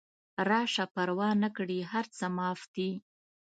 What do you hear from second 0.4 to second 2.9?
راشه پروا نکړي هر څه معاف دي